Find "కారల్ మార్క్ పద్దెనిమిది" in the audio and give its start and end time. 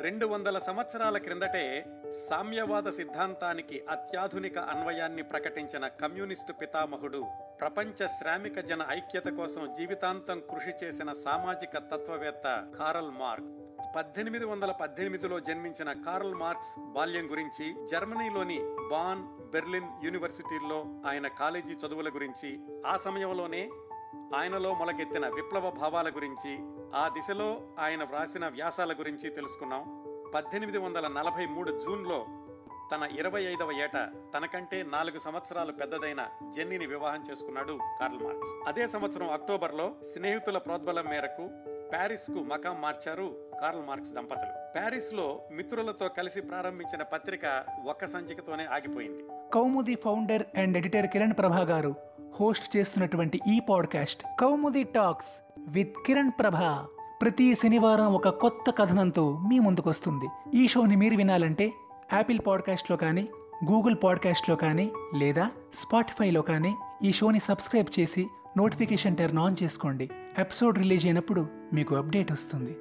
12.78-14.44